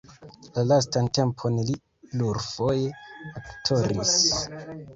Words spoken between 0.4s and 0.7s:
La